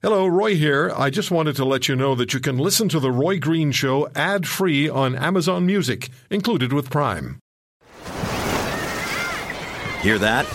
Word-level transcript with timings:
Hello, 0.00 0.28
Roy 0.28 0.54
here. 0.54 0.92
I 0.96 1.10
just 1.10 1.32
wanted 1.32 1.56
to 1.56 1.64
let 1.64 1.88
you 1.88 1.96
know 1.96 2.14
that 2.14 2.32
you 2.32 2.38
can 2.38 2.56
listen 2.56 2.88
to 2.90 3.00
The 3.00 3.10
Roy 3.10 3.40
Green 3.40 3.72
Show 3.72 4.08
ad 4.14 4.46
free 4.46 4.88
on 4.88 5.16
Amazon 5.16 5.66
Music, 5.66 6.08
included 6.30 6.72
with 6.72 6.88
Prime. 6.88 7.40
Hear 10.00 10.20
that? 10.20 10.46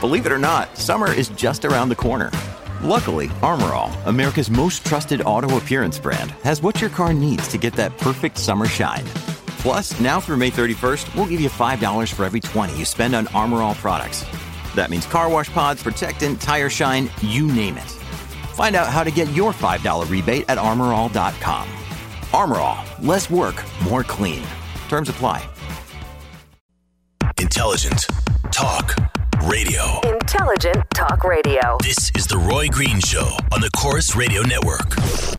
Believe 0.00 0.26
it 0.26 0.30
or 0.30 0.38
not, 0.38 0.78
summer 0.78 1.12
is 1.12 1.28
just 1.30 1.64
around 1.64 1.88
the 1.88 1.96
corner. 1.96 2.30
Luckily, 2.80 3.32
Armor 3.42 3.74
All, 3.74 3.90
America's 4.06 4.48
most 4.48 4.86
trusted 4.86 5.22
auto 5.22 5.56
appearance 5.56 5.98
brand, 5.98 6.30
has 6.44 6.62
what 6.62 6.80
your 6.80 6.90
car 6.90 7.12
needs 7.12 7.48
to 7.48 7.58
get 7.58 7.72
that 7.72 7.98
perfect 7.98 8.38
summer 8.38 8.66
shine. 8.66 9.02
Plus, 9.58 9.98
now 9.98 10.20
through 10.20 10.36
May 10.36 10.52
31st, 10.52 11.16
we'll 11.16 11.26
give 11.26 11.40
you 11.40 11.50
$5 11.50 12.12
for 12.12 12.24
every 12.24 12.38
20 12.38 12.78
you 12.78 12.84
spend 12.84 13.16
on 13.16 13.26
Armor 13.34 13.60
All 13.60 13.74
products. 13.74 14.24
That 14.76 14.88
means 14.88 15.04
car 15.04 15.28
wash 15.28 15.52
pods, 15.52 15.82
protectant, 15.82 16.40
tire 16.40 16.70
shine, 16.70 17.10
you 17.22 17.48
name 17.48 17.76
it. 17.76 17.97
Find 18.58 18.74
out 18.74 18.88
how 18.88 19.04
to 19.04 19.12
get 19.12 19.30
your 19.30 19.52
$5 19.52 20.10
rebate 20.10 20.44
at 20.48 20.58
armorall.com. 20.58 21.68
Armor 22.34 22.56
All, 22.56 22.84
less 23.00 23.30
work, 23.30 23.62
more 23.84 24.02
clean. 24.02 24.42
Terms 24.88 25.08
apply. 25.08 25.48
Intelligent 27.40 28.04
Talk 28.50 28.96
Radio. 29.44 30.00
Intelligent 30.02 30.84
Talk 30.92 31.22
Radio. 31.22 31.78
This 31.80 32.10
is 32.16 32.26
The 32.26 32.36
Roy 32.36 32.66
Green 32.66 32.98
Show 32.98 33.30
on 33.52 33.60
the 33.60 33.70
Corus 33.76 34.16
Radio 34.16 34.42
Network. 34.42 35.37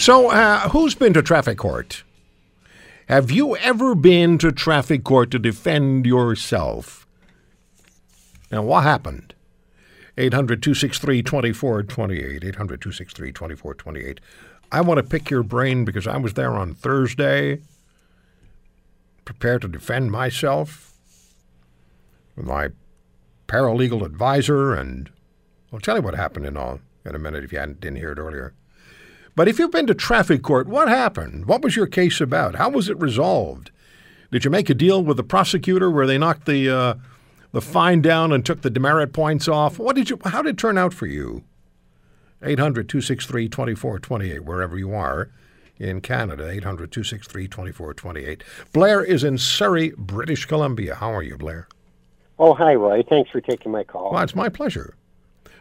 So, 0.00 0.30
uh, 0.30 0.70
who's 0.70 0.94
been 0.94 1.12
to 1.12 1.20
traffic 1.20 1.58
court? 1.58 2.04
Have 3.10 3.30
you 3.30 3.54
ever 3.58 3.94
been 3.94 4.38
to 4.38 4.50
traffic 4.50 5.04
court 5.04 5.30
to 5.32 5.38
defend 5.38 6.06
yourself? 6.06 7.06
Now, 8.50 8.62
what 8.62 8.82
happened? 8.82 9.34
800 10.16 10.62
263 10.62 11.22
2428. 11.22 12.44
800 12.44 12.80
263 12.80 13.30
2428. 13.30 14.20
I 14.72 14.80
want 14.80 14.96
to 14.96 15.02
pick 15.02 15.28
your 15.28 15.42
brain 15.42 15.84
because 15.84 16.06
I 16.06 16.16
was 16.16 16.32
there 16.32 16.52
on 16.54 16.72
Thursday, 16.72 17.60
prepared 19.26 19.60
to 19.60 19.68
defend 19.68 20.12
myself 20.12 20.94
with 22.36 22.46
my 22.46 22.70
paralegal 23.48 24.02
advisor, 24.02 24.72
and 24.72 25.10
I'll 25.70 25.78
tell 25.78 25.96
you 25.96 26.02
what 26.02 26.14
happened 26.14 26.46
in, 26.46 26.56
all, 26.56 26.80
in 27.04 27.14
a 27.14 27.18
minute 27.18 27.44
if 27.44 27.52
you 27.52 27.58
hadn't, 27.58 27.80
didn't 27.80 27.98
hear 27.98 28.12
it 28.12 28.18
earlier. 28.18 28.54
But 29.40 29.48
if 29.48 29.58
you've 29.58 29.70
been 29.70 29.86
to 29.86 29.94
traffic 29.94 30.42
court, 30.42 30.68
what 30.68 30.88
happened? 30.88 31.46
What 31.46 31.62
was 31.62 31.74
your 31.74 31.86
case 31.86 32.20
about? 32.20 32.56
How 32.56 32.68
was 32.68 32.90
it 32.90 33.00
resolved? 33.00 33.70
Did 34.30 34.44
you 34.44 34.50
make 34.50 34.68
a 34.68 34.74
deal 34.74 35.02
with 35.02 35.16
the 35.16 35.22
prosecutor 35.24 35.90
where 35.90 36.06
they 36.06 36.18
knocked 36.18 36.44
the 36.44 36.68
uh, 36.68 36.94
the 37.50 37.62
fine 37.62 38.02
down 38.02 38.32
and 38.32 38.44
took 38.44 38.60
the 38.60 38.68
demerit 38.68 39.14
points 39.14 39.48
off? 39.48 39.78
What 39.78 39.96
did 39.96 40.10
you? 40.10 40.18
How 40.26 40.42
did 40.42 40.56
it 40.56 40.58
turn 40.58 40.76
out 40.76 40.92
for 40.92 41.06
you? 41.06 41.42
800-263-2428, 42.42 44.40
wherever 44.40 44.76
you 44.76 44.92
are 44.92 45.30
in 45.78 46.02
Canada. 46.02 46.54
800-263-2428. 46.60 48.42
Blair 48.74 49.02
is 49.02 49.24
in 49.24 49.38
Surrey, 49.38 49.94
British 49.96 50.44
Columbia. 50.44 50.96
How 50.96 51.14
are 51.14 51.22
you, 51.22 51.38
Blair? 51.38 51.66
Oh, 52.38 52.52
hi, 52.52 52.74
Roy. 52.74 53.02
Thanks 53.08 53.30
for 53.30 53.40
taking 53.40 53.72
my 53.72 53.84
call. 53.84 54.12
Well, 54.12 54.22
it's 54.22 54.34
my 54.34 54.50
pleasure. 54.50 54.96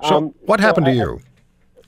So, 0.03 0.16
Um, 0.18 0.34
what 0.41 0.59
so 0.59 0.66
happened 0.66 0.88
to 0.88 0.91
I- 0.91 0.95
you? 0.95 1.22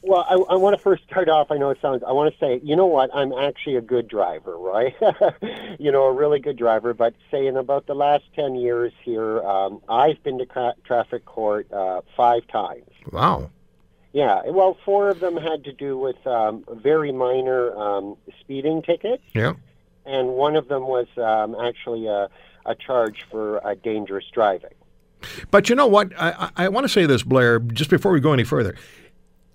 Well, 0.03 0.25
I, 0.27 0.53
I 0.53 0.57
want 0.57 0.75
to 0.75 0.81
first 0.81 1.03
start 1.03 1.29
off. 1.29 1.51
I 1.51 1.57
know 1.57 1.69
it 1.69 1.77
sounds. 1.81 2.01
I 2.07 2.11
want 2.11 2.33
to 2.33 2.39
say, 2.39 2.59
you 2.63 2.75
know 2.75 2.87
what? 2.87 3.11
I'm 3.13 3.31
actually 3.33 3.75
a 3.75 3.81
good 3.81 4.07
driver, 4.07 4.57
right? 4.57 4.95
you 5.79 5.91
know, 5.91 6.03
a 6.05 6.11
really 6.11 6.39
good 6.39 6.57
driver. 6.57 6.93
But 6.95 7.13
say 7.29 7.45
in 7.45 7.55
about 7.55 7.85
the 7.85 7.93
last 7.93 8.23
ten 8.35 8.55
years 8.55 8.91
here, 9.03 9.41
um, 9.43 9.79
I've 9.87 10.21
been 10.23 10.39
to 10.39 10.45
tra- 10.47 10.73
traffic 10.85 11.25
court 11.25 11.71
uh, 11.71 12.01
five 12.17 12.47
times. 12.47 12.89
Wow. 13.11 13.51
Yeah. 14.13 14.41
Well, 14.47 14.75
four 14.83 15.09
of 15.09 15.19
them 15.19 15.37
had 15.37 15.63
to 15.65 15.71
do 15.71 15.97
with 15.97 16.25
um, 16.25 16.65
very 16.69 17.11
minor 17.11 17.75
um, 17.77 18.17
speeding 18.39 18.81
tickets, 18.81 19.23
Yeah. 19.35 19.53
and 20.05 20.29
one 20.29 20.55
of 20.55 20.67
them 20.67 20.87
was 20.87 21.07
um, 21.17 21.55
actually 21.63 22.07
a, 22.07 22.27
a 22.65 22.73
charge 22.75 23.23
for 23.29 23.65
uh, 23.65 23.75
dangerous 23.83 24.25
driving. 24.33 24.73
But 25.51 25.69
you 25.69 25.75
know 25.75 25.87
what? 25.87 26.11
I, 26.19 26.49
I, 26.57 26.65
I 26.65 26.69
want 26.69 26.85
to 26.85 26.89
say 26.89 27.05
this, 27.05 27.21
Blair, 27.23 27.59
just 27.59 27.89
before 27.91 28.11
we 28.11 28.19
go 28.19 28.33
any 28.33 28.43
further. 28.43 28.75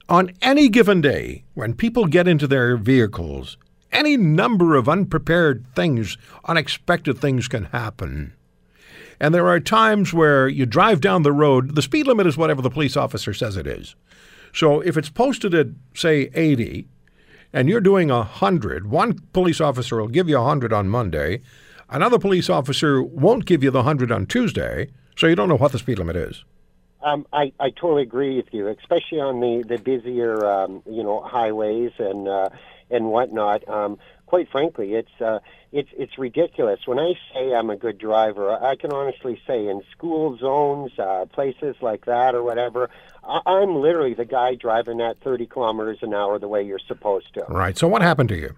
On 0.09 0.31
any 0.41 0.69
given 0.69 1.01
day, 1.01 1.43
when 1.55 1.75
people 1.75 2.07
get 2.07 2.29
into 2.29 2.47
their 2.47 2.77
vehicles, 2.77 3.57
any 3.91 4.17
number 4.17 4.77
of 4.77 4.89
unprepared 4.89 5.67
things, 5.75 6.17
unexpected 6.45 7.19
things 7.19 7.49
can 7.49 7.65
happen. 7.65 8.33
And 9.19 9.35
there 9.35 9.49
are 9.49 9.59
times 9.59 10.15
where 10.15 10.47
you 10.47 10.65
drive 10.65 11.01
down 11.01 11.25
the 11.25 11.33
road, 11.33 11.75
the 11.75 11.83
speed 11.83 12.07
limit 12.07 12.29
is 12.29 12.37
whatever 12.37 12.63
the 12.63 12.71
police 12.71 12.97
officer 12.97 13.35
says 13.35 13.57
it 13.57 13.67
is. 13.67 13.97
So 14.55 14.81
if 14.81 14.97
it's 14.97 15.11
posted 15.11 15.55
at, 15.55 15.69
say, 15.93 16.31
80, 16.35 16.87
and 17.53 17.69
you're 17.69 17.81
doing 17.81 18.09
100, 18.09 18.89
one 18.89 19.19
police 19.33 19.61
officer 19.61 20.01
will 20.01 20.07
give 20.07 20.29
you 20.29 20.37
100 20.37 20.73
on 20.73 20.89
Monday, 20.89 21.43
another 21.91 22.21
police 22.21 22.49
officer 22.49 23.03
won't 23.03 23.45
give 23.45 23.65
you 23.65 23.73
the 23.73 23.79
100 23.79 24.13
on 24.13 24.27
Tuesday, 24.27 24.89
so 25.17 25.27
you 25.27 25.35
don't 25.35 25.49
know 25.49 25.57
what 25.57 25.73
the 25.73 25.81
speed 25.81 25.99
limit 25.99 26.15
is. 26.15 26.45
Um, 27.07 27.25
I, 27.33 27.53
I 27.61 27.71
totally 27.71 28.03
agree 28.03 28.37
with 28.37 28.53
you, 28.53 28.67
especially 28.67 29.21
on 29.21 29.39
the 29.39 29.63
the 29.63 29.79
busier 29.79 30.45
um, 30.45 30.83
you 30.91 31.05
know 31.05 31.21
highways 31.21 31.93
and 31.99 32.27
uh, 32.27 32.49
and 32.91 33.11
whatnot. 33.11 33.67
Um, 33.69 33.99
quite 34.27 34.51
frankly, 34.51 34.95
it's 34.95 35.21
uh, 35.21 35.39
it's 35.71 35.89
it's 35.97 36.19
ridiculous. 36.19 36.81
When 36.85 36.99
I 36.99 37.15
say 37.33 37.55
I'm 37.55 37.71
a 37.71 37.77
good 37.77 37.99
driver, 37.99 38.51
I 38.61 38.75
can 38.75 38.93
honestly 38.93 39.41
say 39.47 39.69
in 39.69 39.83
school 39.93 40.37
zones, 40.37 40.99
uh, 40.99 41.27
places 41.27 41.77
like 41.81 42.07
that 42.07 42.35
or 42.35 42.43
whatever, 42.43 42.91
I, 43.23 43.41
I'm 43.47 43.77
literally 43.77 44.15
the 44.15 44.25
guy 44.25 44.57
driving 44.57 45.01
at 45.01 45.21
30 45.21 45.47
kilometers 45.47 45.99
an 46.03 46.13
hour 46.13 46.41
the 46.41 46.49
way 46.49 46.65
you're 46.65 46.81
supposed 46.81 47.33
to. 47.35 47.45
Right. 47.49 47.79
So 47.79 47.87
what 47.87 48.03
happened 48.03 48.31
to 48.31 48.37
you? 48.37 48.57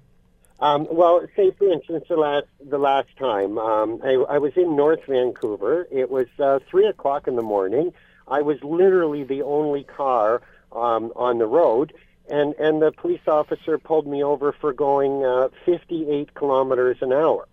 Um, 0.61 0.89
well, 0.91 1.21
say 1.37 1.51
for 1.51 1.71
instance, 1.71 2.07
the 2.09 2.17
last 2.17 2.47
the 2.67 2.79
last 2.79 3.15
time 3.19 3.59
um, 3.59 4.01
I, 4.03 4.15
I 4.15 4.39
was 4.39 4.55
in 4.57 4.75
North 4.75 5.05
Vancouver. 5.07 5.87
It 5.91 6.11
was 6.11 6.29
uh, 6.39 6.61
three 6.71 6.87
o'clock 6.87 7.29
in 7.29 7.37
the 7.37 7.43
morning. 7.43 7.93
I 8.31 8.43
was 8.43 8.62
literally 8.62 9.25
the 9.25 9.43
only 9.43 9.84
car 9.84 10.43
um, 10.72 11.12
on 11.16 11.39
the 11.39 11.47
road, 11.47 11.93
and 12.28 12.55
and 12.55 12.83
the 12.83 12.93
police 12.93 13.27
officer 13.27 13.78
pulled 13.78 14.06
me 14.06 14.22
over 14.22 14.53
for 14.53 14.72
going 14.72 15.25
uh, 15.25 15.49
58 15.65 16.34
kilometers 16.34 16.99
an 17.00 17.12
hour. 17.12 17.47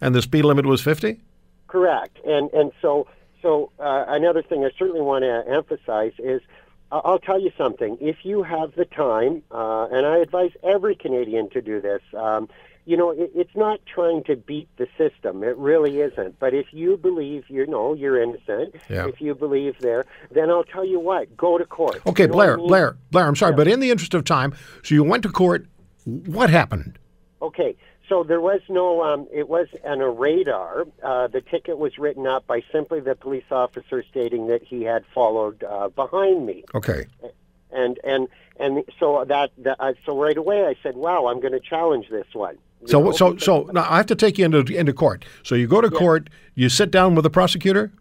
And 0.00 0.14
the 0.14 0.22
speed 0.22 0.44
limit 0.44 0.66
was 0.66 0.80
50? 0.80 1.20
Correct. 1.66 2.18
And 2.24 2.50
and 2.52 2.72
so 2.80 3.06
so 3.42 3.70
uh, 3.78 4.04
another 4.08 4.42
thing 4.42 4.64
I 4.64 4.70
certainly 4.78 5.02
want 5.02 5.22
to 5.22 5.44
emphasize 5.48 6.12
is 6.18 6.40
I'll 6.90 7.18
tell 7.18 7.40
you 7.40 7.52
something. 7.58 7.98
If 8.00 8.24
you 8.24 8.42
have 8.42 8.74
the 8.74 8.86
time, 8.86 9.42
uh, 9.50 9.88
and 9.92 10.06
I 10.06 10.18
advise 10.18 10.52
every 10.62 10.94
Canadian 10.94 11.50
to 11.50 11.60
do 11.60 11.80
this. 11.80 12.00
Um, 12.14 12.48
you 12.88 12.96
know, 12.96 13.10
it, 13.10 13.30
it's 13.34 13.54
not 13.54 13.80
trying 13.86 14.24
to 14.24 14.34
beat 14.34 14.68
the 14.78 14.88
system. 14.96 15.44
It 15.44 15.56
really 15.58 16.00
isn't. 16.00 16.38
But 16.38 16.54
if 16.54 16.66
you 16.72 16.96
believe 16.96 17.44
you 17.48 17.66
know 17.66 17.92
you're 17.92 18.20
innocent, 18.20 18.74
Yeah. 18.88 19.06
if 19.06 19.20
you 19.20 19.34
believe 19.34 19.78
there, 19.80 20.06
then 20.30 20.48
I'll 20.50 20.64
tell 20.64 20.86
you 20.86 20.98
what: 20.98 21.36
go 21.36 21.58
to 21.58 21.66
court. 21.66 22.00
Okay, 22.06 22.22
You 22.24 22.28
know 22.30 22.36
what 22.36 22.42
I 22.42 22.46
Blair, 22.46 22.56
mean? 22.56 22.66
Blair, 22.68 22.96
Blair, 23.10 23.26
I'm 23.28 23.36
sorry, 23.36 23.54
but 23.54 23.68
in 23.68 23.80
the 23.80 23.90
interest 23.90 24.14
of 24.14 24.24
time, 24.24 24.54
so 24.82 24.94
you 24.94 25.04
went 25.04 25.22
to 25.24 25.28
court. 25.28 25.66
What 26.04 26.48
happened? 26.48 26.98
Okay, 27.42 27.76
so 28.08 28.24
there 28.24 28.40
was 28.40 28.60
no, 28.70 29.02
um, 29.04 29.28
it 29.30 29.48
was 29.50 29.66
on 29.84 30.00
a 30.00 30.08
radar. 30.08 30.86
Uh, 31.02 31.26
the 31.26 31.42
ticket 31.42 31.76
was 31.78 31.98
written 31.98 32.26
up 32.26 32.46
by 32.46 32.62
simply 32.72 33.00
the 33.00 33.14
police 33.14 33.44
officer 33.50 34.02
stating 34.10 34.46
that 34.46 34.62
he 34.62 34.82
had 34.82 35.04
followed 35.14 35.62
uh, 35.62 35.88
behind 35.90 36.46
me, 36.46 36.64
Okay. 36.74 37.04
and 37.70 38.00
and 38.02 38.28
and 38.58 38.82
so 38.98 39.24
that, 39.28 39.50
that 39.58 39.76
uh, 39.78 39.92
so 40.06 40.18
right 40.18 40.38
away 40.38 40.64
I 40.66 40.74
said, 40.82 40.96
"Wow, 40.96 41.26
I'm 41.26 41.40
going 41.40 41.52
to 41.52 41.60
challenge 41.60 42.08
this 42.08 42.26
one." 42.32 42.56
So, 42.88 43.12
so, 43.12 43.36
so 43.36 43.68
now 43.72 43.86
I 43.88 43.98
have 43.98 44.06
to 44.06 44.14
take 44.16 44.38
you 44.38 44.44
into 44.46 44.60
into 44.74 44.92
court. 44.92 45.24
So 45.42 45.54
you 45.54 45.66
go 45.66 45.80
to 45.80 45.90
court, 45.90 46.30
you 46.54 46.68
sit 46.68 46.90
down 46.90 47.14
with 47.14 47.22
the 47.24 47.30
prosecutor. 47.30 47.92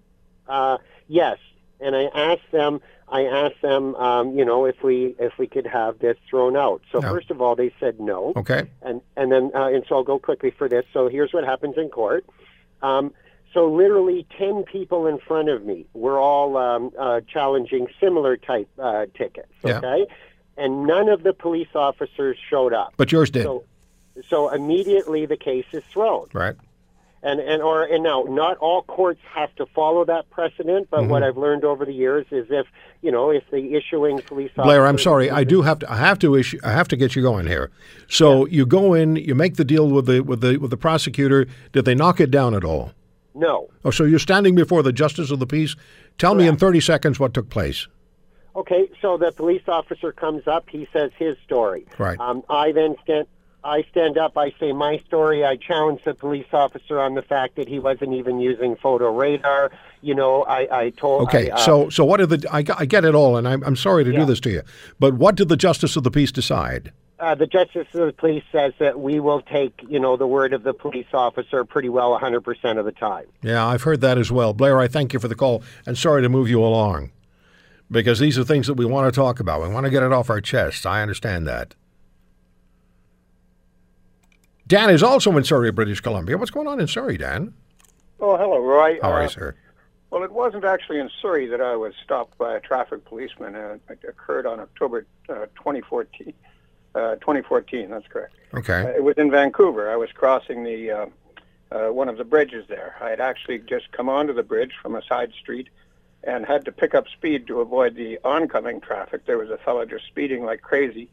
Uh, 0.47 0.77
yes, 1.07 1.37
and 1.79 1.95
I 1.95 2.05
asked 2.15 2.51
them. 2.51 2.79
I 3.09 3.23
asked 3.25 3.61
them, 3.61 3.95
um, 3.95 4.37
you 4.37 4.43
know, 4.43 4.65
if 4.65 4.83
we 4.83 5.15
if 5.19 5.37
we 5.37 5.47
could 5.47 5.65
have 5.67 5.99
this 5.99 6.17
thrown 6.29 6.55
out. 6.57 6.81
So 6.91 7.01
Yeah. 7.01 7.09
first 7.09 7.31
of 7.31 7.41
all, 7.41 7.55
they 7.55 7.73
said 7.79 7.99
no. 7.99 8.33
Okay. 8.35 8.69
and 8.81 9.01
and 9.15 9.31
then 9.31 9.51
uh, 9.55 9.67
and 9.67 9.83
so 9.87 9.95
I'll 9.95 10.03
go 10.03 10.19
quickly 10.19 10.51
for 10.51 10.67
this. 10.69 10.85
So 10.93 11.07
here's 11.07 11.31
what 11.33 11.43
happens 11.43 11.75
in 11.77 11.89
court. 11.89 12.25
Um, 12.81 13.13
So 13.53 13.65
literally 13.71 14.25
10 14.37 14.63
people 14.63 15.07
in 15.07 15.19
front 15.19 15.47
of 15.49 15.63
me 15.65 15.85
were 15.93 16.19
all 16.19 16.57
um, 16.57 16.91
uh, 16.99 17.21
challenging 17.33 17.87
similar 17.99 18.35
type 18.37 18.67
uh, 18.77 19.05
tickets, 19.17 19.53
Yeah. 19.63 19.77
okay? 19.77 20.05
And 20.57 20.85
none 20.85 21.07
of 21.07 21.23
the 21.23 21.33
police 21.33 21.73
officers 21.73 22.37
showed 22.49 22.73
up. 22.73 22.93
But 22.97 23.11
yours 23.13 23.29
did, 23.31 23.43
So, 23.43 23.63
so 24.29 24.49
immediately 24.49 25.25
the 25.25 25.37
case 25.37 25.65
is 25.71 25.83
thrown. 25.91 26.27
right? 26.33 26.55
And 27.23 27.39
and 27.39 27.63
or 27.63 27.83
and 27.83 28.03
now 28.03 28.23
not 28.29 28.57
all 28.57 28.83
courts 28.83 29.19
have 29.33 29.53
to 29.55 29.65
follow 29.65 30.05
that 30.05 30.29
precedent, 30.29 30.87
but 30.91 31.01
Mm-hmm. 31.01 31.09
what 31.09 31.23
I've 31.23 31.35
learned 31.35 31.63
over 31.65 31.83
the 31.83 31.91
years 31.91 32.27
is 32.31 32.45
if 32.51 32.67
you 33.01 33.11
know 33.11 33.31
if 33.31 33.43
the 33.51 33.73
issuing 33.75 34.21
police 34.21 34.51
officer 34.51 34.63
Blair, 34.67 34.85
I'm 34.85 34.99
sorry. 34.99 35.31
I 35.31 35.43
do 35.43 35.63
have 35.63 35.79
to. 35.79 35.91
I 35.91 35.97
have 35.97 36.19
to 36.19 36.35
issue. 36.35 36.59
I 36.63 36.71
have 36.71 36.87
to 36.89 36.95
get 36.95 37.15
you 37.15 37.23
going 37.23 37.47
here. 37.47 37.71
So 38.07 38.45
you 38.45 38.67
go 38.67 38.93
in. 38.93 39.15
You 39.15 39.33
make 39.33 39.55
the 39.55 39.65
deal 39.65 39.89
with 39.89 40.05
the 40.05 40.21
with 40.21 40.41
the 40.41 40.57
with 40.57 40.69
the 40.69 40.77
prosecutor. 40.77 41.47
Did 41.73 41.85
they 41.85 41.95
knock 41.95 42.19
it 42.19 42.29
down 42.29 42.53
at 42.53 42.63
all? 42.63 42.91
no. 43.33 43.67
Oh, 43.83 43.89
so 43.91 44.03
you're 44.03 44.19
standing 44.19 44.53
before 44.55 44.83
the 44.83 44.91
justice 44.93 45.31
of 45.31 45.39
the 45.39 45.47
peace. 45.47 45.75
Tell 46.17 46.35
me 46.35 46.45
in 46.47 46.57
30 46.57 46.81
seconds 46.81 47.19
what 47.19 47.33
took 47.33 47.49
place. 47.49 47.87
Okay, 48.55 48.89
so 49.01 49.17
the 49.17 49.31
police 49.31 49.61
officer 49.67 50.11
comes 50.11 50.47
up. 50.47 50.67
He 50.69 50.87
says 50.91 51.11
his 51.17 51.37
story. 51.45 51.85
Right. 51.97 52.19
Um, 52.19 52.43
I 52.49 52.71
then 52.73 52.95
stand. 53.03 53.27
I 53.67 53.83
stand 53.91 54.17
up. 54.17 54.37
I 54.37 54.53
say 54.59 54.71
my 54.71 54.97
story. 54.99 55.43
I 55.45 55.57
challenge 55.57 56.01
the 56.05 56.13
police 56.13 56.47
officer 56.53 56.99
on 56.99 57.15
the 57.15 57.21
fact 57.21 57.55
that 57.57 57.67
he 57.67 57.79
wasn't 57.79 58.13
even 58.13 58.39
using 58.39 58.75
photo 58.75 59.13
radar. 59.13 59.71
You 60.01 60.15
know, 60.15 60.43
I, 60.43 60.85
I 60.85 60.89
told. 60.91 61.27
Okay. 61.27 61.49
I, 61.49 61.55
uh, 61.55 61.57
so 61.57 61.89
so 61.89 62.05
what 62.05 62.17
did 62.17 62.29
the? 62.29 62.47
I, 62.51 62.63
I 62.77 62.85
get 62.85 63.03
it 63.03 63.13
all, 63.13 63.37
and 63.37 63.47
I'm 63.47 63.63
I'm 63.63 63.75
sorry 63.75 64.03
to 64.03 64.11
do 64.11 64.25
this 64.25 64.39
to 64.41 64.49
you, 64.49 64.61
but 64.99 65.15
what 65.15 65.35
did 65.35 65.49
the 65.49 65.57
justice 65.57 65.95
of 65.95 66.03
the 66.03 66.11
peace 66.11 66.31
decide? 66.31 66.91
uh, 67.19 67.35
the 67.35 67.47
justice 67.47 67.87
of 67.93 68.05
the 68.05 68.13
police 68.13 68.43
says 68.51 68.73
that 68.79 68.99
we 68.99 69.19
will 69.19 69.41
take, 69.41 69.83
you 69.87 69.99
know, 69.99 70.17
the 70.17 70.27
word 70.27 70.53
of 70.53 70.63
the 70.63 70.73
police 70.73 71.07
officer 71.13 71.65
pretty 71.65 71.89
well 71.89 72.17
100% 72.19 72.77
of 72.77 72.85
the 72.85 72.91
time. 72.91 73.25
Yeah, 73.41 73.65
I've 73.65 73.83
heard 73.83 74.01
that 74.01 74.17
as 74.17 74.31
well. 74.31 74.53
Blair, 74.53 74.79
I 74.79 74.87
thank 74.87 75.13
you 75.13 75.19
for 75.19 75.27
the 75.27 75.35
call, 75.35 75.63
and 75.85 75.97
sorry 75.97 76.21
to 76.21 76.29
move 76.29 76.49
you 76.49 76.63
along, 76.63 77.11
because 77.89 78.19
these 78.19 78.37
are 78.37 78.43
things 78.43 78.67
that 78.67 78.75
we 78.75 78.85
want 78.85 79.11
to 79.11 79.17
talk 79.17 79.39
about. 79.39 79.61
We 79.61 79.69
want 79.69 79.85
to 79.85 79.89
get 79.89 80.03
it 80.03 80.11
off 80.11 80.29
our 80.29 80.41
chests. 80.41 80.85
I 80.85 81.01
understand 81.01 81.47
that. 81.47 81.73
Dan 84.67 84.89
is 84.89 85.01
also 85.01 85.35
in 85.37 85.43
Surrey, 85.43 85.71
British 85.71 86.01
Columbia. 86.01 86.37
What's 86.37 86.51
going 86.51 86.67
on 86.67 86.79
in 86.79 86.87
Surrey, 86.87 87.17
Dan? 87.17 87.53
Oh, 88.19 88.35
hello, 88.37 88.59
Roy. 88.59 88.99
How 89.01 89.11
are 89.11 89.19
Uh, 89.19 89.23
you, 89.23 89.29
sir? 89.29 89.55
Well, 90.09 90.23
it 90.23 90.31
wasn't 90.31 90.65
actually 90.65 90.99
in 90.99 91.09
Surrey 91.21 91.47
that 91.47 91.61
I 91.61 91.75
was 91.75 91.93
stopped 92.03 92.37
by 92.37 92.55
a 92.55 92.59
traffic 92.59 93.05
policeman. 93.05 93.55
Uh, 93.55 93.77
it 93.89 93.99
occurred 94.07 94.45
on 94.45 94.59
October 94.59 95.05
uh, 95.29 95.45
2014. 95.55 96.33
Uh, 96.95 97.15
2014, 97.15 97.89
that's 97.89 98.07
correct. 98.07 98.33
Uh, 98.53 98.57
Okay. 98.57 98.81
it 98.95 99.03
was 99.03 99.15
in 99.17 99.29
Vancouver. 99.29 99.89
I 99.91 99.95
was 99.97 100.11
crossing 100.11 100.63
the 100.63 100.91
uh, 100.91 101.05
uh, 101.71 101.87
one 101.91 102.07
of 102.09 102.17
the 102.17 102.23
bridges 102.23 102.65
there. 102.69 102.95
I 103.01 103.09
had 103.09 103.19
actually 103.19 103.59
just 103.59 103.91
come 103.91 104.07
onto 104.09 104.33
the 104.33 104.43
bridge 104.43 104.71
from 104.81 104.95
a 104.95 105.01
side 105.03 105.31
street 105.39 105.67
and 106.23 106.45
had 106.45 106.65
to 106.65 106.71
pick 106.71 106.95
up 106.95 107.07
speed 107.09 107.45
to 107.47 107.59
avoid 107.61 107.95
the 107.95 108.19
oncoming 108.23 108.79
traffic. 108.81 109.25
There 109.25 109.37
was 109.37 109.49
a 109.49 109.57
fellow 109.57 109.85
just 109.85 110.05
speeding 110.07 110.43
like 110.45 110.61
crazy. 110.61 111.09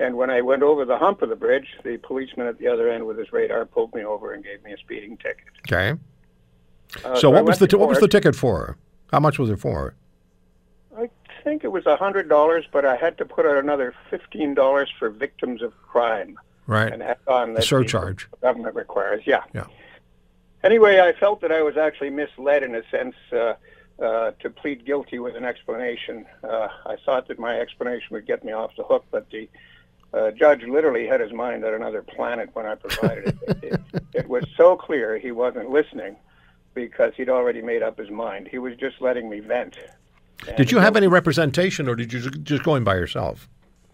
And 0.00 0.16
when 0.16 0.30
I 0.30 0.40
went 0.40 0.62
over 0.62 0.84
the 0.84 0.96
hump 0.98 1.20
of 1.22 1.28
the 1.28 1.36
bridge, 1.36 1.68
the 1.84 1.98
policeman 1.98 2.46
at 2.48 2.58
the 2.58 2.66
other 2.66 2.88
end 2.88 3.06
with 3.06 3.18
his 3.18 3.32
radar 3.32 3.64
pulled 3.66 3.94
me 3.94 4.02
over 4.04 4.32
and 4.32 4.42
gave 4.42 4.62
me 4.64 4.72
a 4.72 4.76
speeding 4.78 5.16
ticket. 5.18 5.44
Okay. 5.68 5.98
Uh, 7.04 7.14
So 7.16 7.30
I 7.30 7.34
what 7.36 7.44
was 7.44 7.58
the 7.58 7.66
to 7.68 7.78
what 7.78 7.88
was 7.88 8.00
the 8.00 8.08
ticket 8.08 8.34
for? 8.34 8.76
How 9.12 9.20
much 9.20 9.38
was 9.38 9.50
it 9.50 9.60
for? 9.60 9.94
I 10.96 11.08
think 11.44 11.64
it 11.64 11.68
was 11.72 11.86
a 11.86 11.96
hundred 11.96 12.28
dollars, 12.28 12.64
but 12.72 12.84
I 12.84 12.96
had 12.96 13.16
to 13.18 13.24
put 13.24 13.46
out 13.46 13.56
another 13.58 13.94
fifteen 14.10 14.54
dollars 14.54 14.90
for 14.98 15.08
victims 15.10 15.62
of 15.62 15.72
crime 15.82 16.38
Right. 16.66 16.92
and 16.92 17.02
add 17.02 17.18
on 17.26 17.54
that 17.54 17.64
surcharge. 17.64 18.28
the 18.30 18.36
government 18.38 18.74
requires. 18.76 19.22
Yeah. 19.26 19.42
Yeah. 19.54 19.66
Anyway, 20.62 21.00
I 21.00 21.12
felt 21.12 21.40
that 21.42 21.52
I 21.52 21.62
was 21.62 21.76
actually 21.76 22.10
misled 22.10 22.62
in 22.62 22.74
a 22.74 22.82
sense 22.90 23.14
uh, 23.32 23.54
uh, 24.02 24.32
to 24.40 24.50
plead 24.50 24.84
guilty 24.84 25.18
with 25.18 25.34
an 25.36 25.44
explanation. 25.44 26.26
Uh, 26.44 26.68
I 26.86 26.96
thought 27.04 27.28
that 27.28 27.38
my 27.38 27.58
explanation 27.58 28.08
would 28.12 28.26
get 28.26 28.44
me 28.44 28.52
off 28.52 28.72
the 28.76 28.84
hook, 28.84 29.04
but 29.10 29.28
the 29.30 29.48
uh, 30.12 30.30
judge 30.32 30.62
literally 30.62 31.06
had 31.06 31.20
his 31.20 31.32
mind 31.32 31.64
on 31.64 31.74
another 31.74 32.02
planet 32.02 32.50
when 32.54 32.66
I 32.66 32.74
provided 32.74 33.38
it. 33.46 33.58
it. 33.62 33.80
It 34.12 34.28
was 34.28 34.44
so 34.56 34.76
clear 34.76 35.18
he 35.18 35.30
wasn't 35.30 35.70
listening 35.70 36.16
because 36.74 37.12
he'd 37.16 37.28
already 37.28 37.62
made 37.62 37.82
up 37.82 37.98
his 37.98 38.10
mind. 38.10 38.48
He 38.50 38.58
was 38.58 38.76
just 38.76 39.00
letting 39.00 39.28
me 39.28 39.40
vent. 39.40 39.76
Did 40.56 40.70
you 40.70 40.78
have 40.78 40.96
any 40.96 41.06
representation, 41.06 41.88
or 41.88 41.94
did 41.94 42.12
you 42.12 42.30
just 42.30 42.62
go 42.62 42.74
in 42.74 42.84
by 42.84 42.94
yourself? 42.94 43.48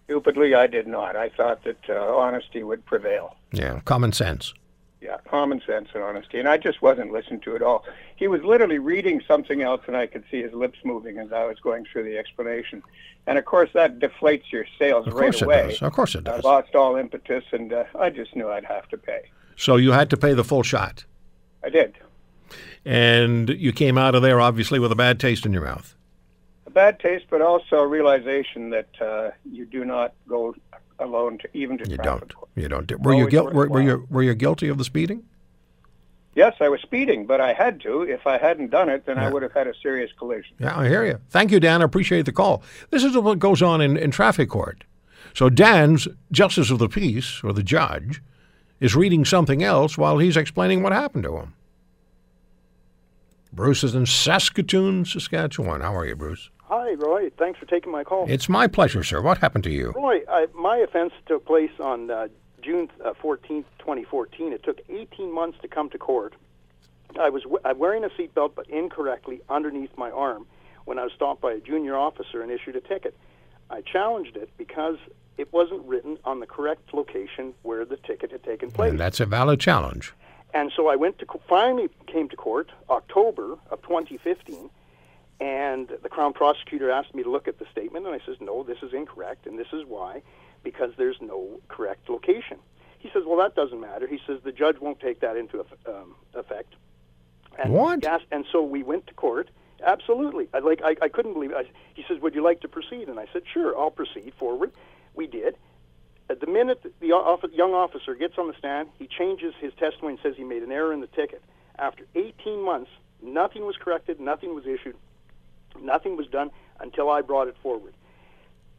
Stupidly, 0.05 0.55
I 0.55 0.69
did 0.69 0.87
not. 0.87 1.17
I 1.17 1.31
thought 1.31 1.65
that 1.65 1.79
uh, 1.89 1.95
honesty 1.95 2.63
would 2.63 2.85
prevail. 2.87 3.37
Yeah, 3.53 3.81
common 3.85 4.13
sense. 4.13 4.55
Yeah, 5.01 5.19
common 5.29 5.61
sense 5.67 5.89
and 5.95 6.03
honesty. 6.03 6.39
And 6.39 6.49
I 6.49 6.57
just 6.57 6.81
wasn't 6.81 7.13
listening 7.13 7.41
to 7.43 7.55
it 7.55 7.63
all. 7.63 7.85
He 8.17 8.29
was 8.29 8.43
literally 8.43 8.79
reading 8.79 9.21
something 9.29 9.61
else, 9.63 9.83
and 9.87 9.97
I 9.97 10.07
could 10.07 10.25
see 10.31 10.43
his 10.43 10.53
lips 10.55 10.79
moving 10.85 11.19
as 11.19 11.33
I 11.33 11.45
was 11.45 11.59
going 11.61 11.85
through 11.85 12.05
the 12.05 12.17
explanation. 12.17 12.83
And 13.27 13.37
of 13.39 13.45
course, 13.45 13.69
that 13.75 13.99
deflates 13.99 14.51
your 14.51 14.65
sails 14.79 15.07
Of 15.07 15.13
right 15.13 15.25
course 15.25 15.43
it 15.43 15.45
away. 15.45 15.69
does. 15.69 15.83
Of 15.83 15.93
course 15.93 16.15
it 16.15 16.25
does. 16.25 16.45
I 16.45 16.49
lost 16.49 16.75
all 16.75 16.97
impetus, 16.97 17.45
and 17.53 17.73
uh, 17.73 17.85
I 17.99 18.09
just 18.11 18.35
knew 18.35 18.49
I'd 18.49 18.65
have 18.65 18.89
to 18.89 18.97
pay. 18.97 19.23
So 19.57 19.77
you 19.77 19.93
had 19.93 20.09
to 20.11 20.17
pay 20.17 20.33
the 20.33 20.45
full 20.45 20.63
shot, 20.63 21.05
I 21.63 21.69
did. 21.69 21.95
and 22.85 23.49
you 23.51 23.73
came 23.73 23.99
out 23.99 24.15
of 24.15 24.23
there 24.23 24.41
obviously 24.41 24.79
with 24.79 24.93
a 24.93 24.97
bad 24.97 25.19
taste 25.21 25.45
in 25.47 25.53
your 25.53 25.63
mouth. 25.65 25.95
A 26.67 26.71
bad 26.71 27.01
taste, 27.01 27.27
but 27.31 27.43
also 27.43 27.77
a 27.77 27.87
realization 27.87 28.71
that 28.71 28.89
uh, 29.01 29.31
you 29.51 29.65
do 29.67 29.85
not 29.85 30.15
go 30.29 30.55
alone 30.99 31.39
to 31.39 31.49
even 31.57 31.79
to 31.79 31.89
You 31.91 31.97
don't. 31.99 32.33
court. 32.35 32.49
You 32.55 32.69
don't. 32.69 32.87
do. 32.87 32.97
Were 32.99 33.13
you 33.15 33.21
Always 33.21 33.35
guil- 33.35 33.53
were, 33.53 33.69
were 33.69 33.83
you 33.83 34.07
were 34.11 34.23
you 34.23 34.35
guilty 34.35 34.69
of 34.69 34.79
the 34.79 34.85
speeding? 34.85 35.23
Yes, 36.35 36.55
I 36.61 36.69
was 36.69 36.83
speeding, 36.83 37.25
but 37.27 37.41
I 37.41 37.55
had 37.55 37.81
to. 37.81 38.03
If 38.03 38.27
I 38.27 38.37
hadn't 38.37 38.71
done 38.71 38.91
it, 38.91 39.07
then 39.07 39.17
Yeah. 39.17 39.27
I 39.29 39.31
would 39.33 39.43
have 39.43 39.53
had 39.53 39.67
a 39.67 39.73
serious 39.83 40.11
collision. 40.19 40.55
Yeah, 40.59 40.79
I 40.79 40.87
hear 40.89 41.05
you. 41.05 41.19
Thank 41.31 41.51
you, 41.51 41.59
Dan. 41.61 41.81
I 41.81 41.85
appreciate 41.87 42.27
the 42.27 42.33
call. 42.33 42.63
This 42.91 43.05
is 43.05 43.17
what 43.17 43.39
goes 43.39 43.63
on 43.63 43.81
in, 43.81 43.97
in 43.97 44.11
traffic 44.11 44.51
court. 44.51 44.85
So 45.33 45.49
Dan's 45.49 46.07
justice 46.31 46.71
of 46.71 46.79
the 46.79 46.89
peace, 46.91 47.41
or 47.43 47.53
the 47.55 47.63
judge, 47.63 48.23
is 48.81 48.95
reading 48.95 49.25
something 49.25 49.63
else 49.63 49.97
while 49.97 50.19
he's 50.19 50.37
explaining 50.37 50.83
what 50.83 50.93
happened 50.93 51.25
to 51.25 51.37
him. 51.39 51.55
Bruce 53.53 53.83
is 53.83 53.95
in 53.95 54.05
Saskatoon, 54.05 55.07
Saskatchewan. 55.07 55.81
How 55.81 55.95
are 55.97 56.05
you, 56.07 56.17
Bruce? 56.17 56.51
Hi, 56.69 56.95
Roy. 56.95 57.31
Thanks 57.39 57.59
for 57.61 57.67
taking 57.67 57.93
my 57.93 58.03
call. 58.03 58.27
It's 58.29 58.49
my 58.49 58.67
pleasure, 58.67 59.05
sir. 59.05 59.21
What 59.23 59.39
happened 59.39 59.65
to 59.65 59.71
you? 59.71 59.93
Roy, 59.95 60.21
I, 60.29 60.47
my 60.55 60.79
offense 60.79 61.13
took 61.27 61.45
place 61.47 61.71
on 61.79 62.11
uh, 62.11 62.29
June 62.61 62.91
uh, 63.05 63.13
14th, 63.23 63.65
2014. 63.79 64.53
It 64.53 64.65
took 64.65 64.81
18 64.89 65.33
months 65.33 65.59
to 65.63 65.69
come 65.69 65.89
to 65.91 65.99
court. 65.99 66.35
I 67.21 67.31
was 67.31 67.45
w- 67.45 67.61
wearing 67.77 68.03
a 68.05 68.09
seatbelt, 68.09 68.53
but 68.57 68.69
incorrectly 68.69 69.41
underneath 69.49 69.97
my 69.97 70.11
arm 70.11 70.47
when 70.87 70.99
I 70.99 71.05
was 71.05 71.13
stopped 71.13 71.41
by 71.41 71.53
a 71.53 71.61
junior 71.61 71.97
officer 71.97 72.43
and 72.43 72.51
issued 72.51 72.75
a 72.75 72.81
ticket. 72.81 73.17
I 73.71 73.81
challenged 73.83 74.37
it 74.37 74.51
because 74.59 74.97
it 75.39 75.53
wasn't 75.53 75.85
written 75.87 76.19
on 76.25 76.41
the 76.41 76.47
correct 76.47 76.93
location 76.93 77.55
where 77.63 77.85
the 77.85 77.97
ticket 77.97 78.33
had 78.33 78.43
taken 78.43 78.71
place. 78.73 78.91
And 78.91 78.99
that's 78.99 79.21
a 79.21 79.27
valid 79.27 79.61
challenge. 79.61 80.13
And 80.53 80.73
so 80.75 80.89
I 80.89 80.97
went 80.97 81.19
to 81.21 81.27
co- 81.27 81.41
finally 81.49 81.89
came 82.07 82.29
to 82.29 82.37
court 82.37 82.71
October 82.91 83.53
of 83.71 83.83
2015, 83.83 84.69
and 85.41 85.89
the 86.03 86.09
Crown 86.09 86.33
prosecutor 86.33 86.91
asked 86.91 87.15
me 87.15 87.23
to 87.23 87.31
look 87.31 87.47
at 87.47 87.59
the 87.59 87.67
statement, 87.71 88.07
and 88.07 88.15
I 88.15 88.25
says, 88.25 88.37
"No, 88.41 88.63
this 88.63 88.79
is 88.83 88.93
incorrect, 88.93 89.47
and 89.47 89.59
this 89.59 89.73
is 89.73 89.85
why, 89.87 90.23
because 90.63 90.93
there's 90.97 91.21
no 91.21 91.61
correct 91.69 92.09
location." 92.09 92.59
He 92.99 93.11
says, 93.13 93.25
"Well, 93.27 93.39
that 93.39 93.55
doesn't 93.55 93.81
matter." 93.81 94.07
He 94.07 94.19
says 94.27 94.41
the 94.43 94.53
judge 94.53 94.79
won't 94.81 95.01
take 95.01 95.21
that 95.21 95.37
into 95.37 95.65
um, 95.87 96.17
effect. 96.35 96.75
And 97.59 97.73
What? 97.73 98.01
And 98.31 98.45
so 98.51 98.63
we 98.63 98.83
went 98.83 99.07
to 99.09 99.15
court. 99.15 99.51
Absolutely, 99.85 100.49
I 100.55 100.61
like 100.61 100.81
I, 100.83 100.97
I 101.03 101.09
couldn't 101.09 101.35
believe 101.35 101.51
it. 101.51 101.57
I, 101.57 101.65
he 101.95 102.05
says, 102.09 102.19
"Would 102.21 102.35
you 102.35 102.43
like 102.43 102.61
to 102.61 102.69
proceed?" 102.69 103.09
And 103.09 103.21
I 103.21 103.27
said, 103.33 103.43
"Sure, 103.53 103.79
I'll 103.79 103.91
proceed 103.91 104.33
forward." 104.39 104.73
We 105.15 105.27
did. 105.27 105.57
At 106.29 106.41
the 106.41 106.47
minute 106.47 106.83
the 107.01 107.13
officer, 107.13 107.55
young 107.55 107.73
officer 107.73 108.15
gets 108.15 108.37
on 108.39 108.49
the 108.49 108.55
stand, 108.59 108.89
he 108.99 109.07
changes 109.07 109.55
his 109.61 109.73
testimony 109.75 110.15
and 110.15 110.23
says 110.23 110.35
he 110.37 110.45
made 110.45 110.63
an 110.63 110.73
error 110.73 110.93
in 110.93 111.01
the 111.01 111.07
ticket. 111.07 111.43
After 111.79 112.05
18 112.15 112.65
months, 112.65 112.91
nothing 113.23 113.65
was 113.65 113.77
corrected, 113.77 114.19
nothing 114.19 114.55
was 114.55 114.67
issued, 114.67 114.97
nothing 115.83 116.17
was 116.17 116.27
done 116.27 116.51
until 116.81 117.11
I 117.11 117.23
brought 117.23 117.49
it 117.49 117.57
forward. 117.63 117.95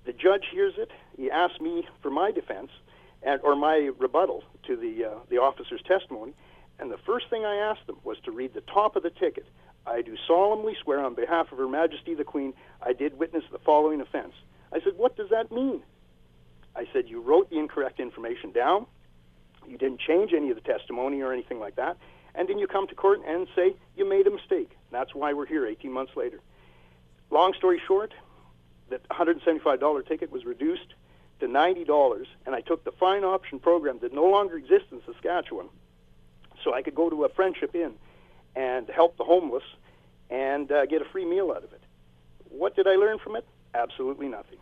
The 0.05 0.13
judge 0.13 0.45
hears 0.51 0.73
it. 0.77 0.91
He 1.17 1.29
asks 1.29 1.59
me 1.59 1.87
for 2.01 2.09
my 2.09 2.31
defense 2.31 2.69
and, 3.23 3.41
or 3.41 3.55
my 3.55 3.91
rebuttal 3.97 4.43
to 4.67 4.75
the 4.75 5.05
uh, 5.05 5.19
the 5.29 5.37
officer's 5.37 5.81
testimony, 5.81 6.33
and 6.79 6.91
the 6.91 6.97
first 7.05 7.29
thing 7.29 7.45
I 7.45 7.55
asked 7.55 7.87
them 7.87 7.97
was 8.03 8.17
to 8.25 8.31
read 8.31 8.53
the 8.53 8.61
top 8.61 8.95
of 8.95 9.03
the 9.03 9.09
ticket. 9.09 9.45
I 9.85 10.01
do 10.01 10.15
solemnly 10.27 10.75
swear 10.81 11.03
on 11.03 11.15
behalf 11.15 11.51
of 11.51 11.57
Her 11.57 11.67
Majesty 11.67 12.13
the 12.13 12.23
Queen, 12.23 12.53
I 12.81 12.93
did 12.93 13.17
witness 13.17 13.43
the 13.51 13.59
following 13.59 14.01
offense. 14.01 14.33
I 14.71 14.79
said, 14.81 14.93
"What 14.97 15.15
does 15.17 15.29
that 15.29 15.51
mean?" 15.51 15.83
I 16.77 16.87
said, 16.93 17.09
You 17.09 17.21
wrote 17.21 17.49
the 17.49 17.57
incorrect 17.57 17.99
information 17.99 18.51
down. 18.51 18.85
You 19.67 19.77
didn't 19.77 19.99
change 19.99 20.31
any 20.33 20.51
of 20.51 20.55
the 20.55 20.61
testimony 20.61 21.21
or 21.21 21.33
anything 21.33 21.59
like 21.59 21.75
that. 21.75 21.97
And 22.35 22.47
then 22.47 22.59
you 22.59 22.67
come 22.67 22.87
to 22.87 22.95
court 22.95 23.19
and 23.27 23.47
say 23.55 23.75
you 23.95 24.07
made 24.07 24.27
a 24.27 24.31
mistake. 24.31 24.77
That's 24.91 25.15
why 25.15 25.33
we're 25.33 25.47
here 25.47 25.65
18 25.65 25.91
months 25.91 26.13
later. 26.15 26.39
Long 27.29 27.53
story 27.53 27.81
short, 27.87 28.13
that 28.89 29.07
$175 29.09 30.07
ticket 30.07 30.31
was 30.31 30.45
reduced 30.45 30.93
to 31.39 31.47
$90, 31.47 32.25
and 32.45 32.55
I 32.55 32.61
took 32.61 32.83
the 32.83 32.91
fine 32.93 33.23
option 33.23 33.59
program 33.59 33.99
that 34.01 34.13
no 34.13 34.25
longer 34.25 34.55
exists 34.57 34.87
in 34.91 35.01
Saskatchewan. 35.05 35.67
So 36.63 36.73
I 36.73 36.81
could 36.81 36.95
go 36.95 37.09
to 37.09 37.25
a 37.25 37.29
friendship 37.29 37.75
inn 37.75 37.93
and 38.55 38.87
help 38.89 39.17
the 39.17 39.23
homeless 39.23 39.63
and 40.29 40.71
uh, 40.71 40.85
get 40.87 41.01
a 41.01 41.05
free 41.05 41.25
meal 41.25 41.51
out 41.55 41.63
of 41.63 41.71
it. 41.73 41.81
What 42.49 42.75
did 42.75 42.87
I 42.87 42.95
learn 42.95 43.19
from 43.19 43.35
it? 43.35 43.45
Absolutely 43.73 44.27
nothing. 44.27 44.57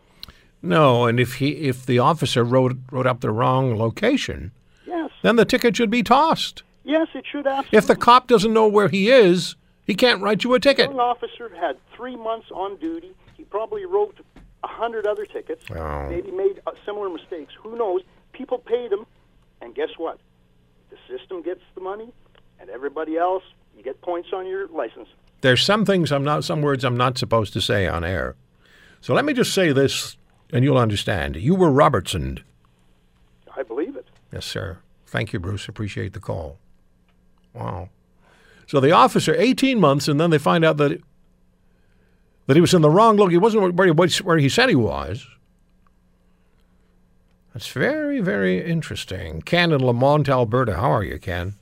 No, 0.62 1.06
and 1.06 1.20
if 1.20 1.36
he 1.36 1.50
if 1.68 1.86
the 1.86 2.00
officer 2.00 2.44
wrote 2.44 2.76
wrote 2.92 3.06
up 3.06 3.22
the 3.22 3.30
wrong 3.30 3.78
location, 3.78 4.52
Yes, 4.88 5.12
then 5.22 5.36
the 5.36 5.46
ticket 5.46 5.76
should 5.78 5.92
be 5.92 6.02
tossed. 6.04 6.64
yes, 6.84 7.08
it 7.14 7.24
should 7.32 7.46
absolutely. 7.46 7.78
If 7.78 7.86
the 7.88 7.96
cop 7.96 8.28
doesn't 8.28 8.52
know 8.54 8.68
where 8.68 8.88
he 8.90 9.10
is, 9.10 9.56
he 9.86 9.96
can't 9.96 10.22
write 10.22 10.44
you 10.44 10.54
a 10.54 10.60
ticket. 10.60 10.90
young 10.90 11.00
officer 11.00 11.50
had 11.56 11.78
three 11.96 12.16
months 12.16 12.48
on 12.52 12.78
duty. 12.78 13.14
He 13.36 13.44
probably 13.44 13.86
wrote 13.86 14.20
a 14.64 14.68
hundred 14.68 15.06
other 15.06 15.26
tickets. 15.26 15.64
Oh. 15.72 16.10
Maybe 16.10 16.32
made 16.32 16.62
uh, 16.66 16.72
similar 16.86 17.10
mistakes. 17.10 17.54
Who 17.62 17.78
knows? 17.78 18.02
People 18.34 18.58
paid 18.58 18.92
him, 18.92 19.06
and 19.62 19.76
guess 19.76 19.90
what? 19.98 20.20
The 20.90 20.98
system 21.08 21.42
gets 21.42 21.62
the 21.76 21.82
money, 21.82 22.12
and 22.60 22.70
everybody 22.70 23.18
else, 23.18 23.44
you 23.78 23.84
get 23.84 24.02
points 24.02 24.30
on 24.34 24.48
your 24.48 24.68
license. 24.68 25.08
There's 25.42 25.64
some 25.64 25.86
things 25.86 26.12
I'm 26.12 26.24
not, 26.24 26.44
some 26.44 26.62
words 26.62 26.84
I'm 26.84 26.98
not 26.98 27.18
supposed 27.18 27.54
to 27.54 27.62
say 27.62 27.88
on 27.88 28.04
air. 28.04 28.36
So 29.02 29.14
let 29.14 29.26
me 29.26 29.34
just 29.34 29.54
say 29.54 29.72
this, 29.72 30.18
and 30.52 30.64
you'll 30.64 30.78
understand. 30.78 31.36
You 31.36 31.54
were 31.54 31.70
Robertson. 31.70 32.40
I 33.56 33.62
believe 33.62 33.96
it. 33.96 34.08
Yes, 34.34 34.46
sir. 34.46 34.80
Thank 35.06 35.32
you, 35.32 35.40
Bruce. 35.40 35.68
Appreciate 35.68 36.14
the 36.14 36.20
call. 36.20 36.58
Wow. 37.54 37.90
So 38.68 38.80
the 38.80 38.92
officer, 38.92 39.36
18 39.36 39.80
months, 39.80 40.08
and 40.08 40.20
then 40.20 40.30
they 40.32 40.38
find 40.38 40.66
out 40.66 40.78
that 40.78 41.02
that 42.48 42.56
he 42.56 42.62
was 42.62 42.74
in 42.74 42.82
the 42.82 42.90
wrong 42.90 43.16
look. 43.16 43.32
He 43.32 43.38
wasn't 43.38 43.74
where 43.76 43.88
he, 43.88 43.94
where 44.24 44.38
he 44.38 44.50
said 44.50 44.70
he 44.70 44.76
was. 44.76 45.26
That's 47.54 47.68
very, 47.70 48.20
very 48.20 48.64
interesting. 48.64 49.42
Ken 49.42 49.72
in 49.72 49.84
Lamont, 49.84 50.28
Alberta. 50.30 50.76
How 50.76 50.92
are 50.92 51.04
you, 51.04 51.18
Ken? 51.18 51.54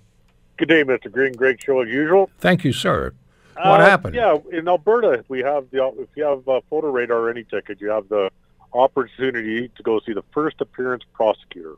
Good 0.58 0.70
day, 0.70 0.84
Mr. 0.84 1.12
Green. 1.12 1.34
Great 1.34 1.62
show 1.62 1.82
as 1.82 1.88
usual. 1.88 2.30
Thank 2.40 2.64
you, 2.64 2.74
sir. 2.74 3.14
What 3.56 3.82
Uh, 3.82 3.86
happened? 3.86 4.16
Yeah, 4.16 4.38
in 4.52 4.68
Alberta, 4.68 5.24
we 5.28 5.40
have 5.42 5.70
the 5.70 5.86
if 6.00 6.10
you 6.16 6.24
have 6.24 6.48
a 6.48 6.62
photo 6.70 6.90
radar 6.90 7.20
or 7.20 7.30
any 7.30 7.44
ticket, 7.44 7.80
you 7.80 7.90
have 7.90 8.10
the 8.10 8.30
opportunity 8.74 9.68
to 9.70 9.84
go 9.84 10.00
see 10.00 10.14
the 10.14 10.24
first 10.34 10.60
appearance 10.60 11.04
prosecutor. 11.14 11.76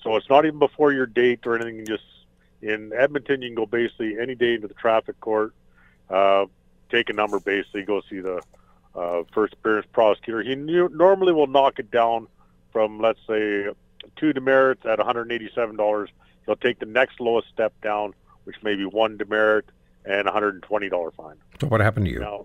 So 0.00 0.16
it's 0.16 0.30
not 0.30 0.46
even 0.46 0.58
before 0.60 0.92
your 0.92 1.06
date 1.06 1.40
or 1.46 1.56
anything. 1.56 1.76
You 1.78 1.84
just 1.84 2.04
in 2.64 2.92
Edmonton, 2.96 3.42
you 3.42 3.48
can 3.48 3.54
go 3.54 3.66
basically 3.66 4.18
any 4.18 4.34
day 4.34 4.54
into 4.54 4.68
the 4.68 4.74
traffic 4.74 5.20
court, 5.20 5.52
uh, 6.10 6.46
take 6.90 7.10
a 7.10 7.12
number, 7.12 7.38
basically 7.40 7.82
go 7.82 8.00
see 8.08 8.20
the 8.20 8.40
uh, 8.94 9.22
first 9.32 9.52
appearance 9.54 9.86
prosecutor. 9.92 10.42
He 10.42 10.54
nu- 10.54 10.88
normally 10.92 11.32
will 11.32 11.46
knock 11.46 11.78
it 11.78 11.90
down 11.90 12.26
from 12.72 13.00
let's 13.00 13.20
say 13.28 13.66
two 14.16 14.32
demerits 14.32 14.84
at 14.86 14.98
$187. 14.98 16.08
He'll 16.46 16.56
take 16.56 16.78
the 16.78 16.86
next 16.86 17.20
lowest 17.20 17.48
step 17.48 17.72
down, 17.82 18.14
which 18.44 18.56
may 18.62 18.74
be 18.74 18.84
one 18.84 19.16
demerit 19.16 19.66
and 20.04 20.26
$120 20.28 21.14
fine. 21.14 21.36
So 21.60 21.66
what 21.66 21.80
happened 21.80 22.06
to 22.06 22.12
you? 22.12 22.20
Now, 22.20 22.44